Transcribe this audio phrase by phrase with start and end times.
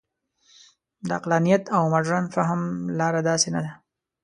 [1.07, 2.61] د عقلانیت او مډرن فهم
[2.99, 3.71] لاره داسې نه ده.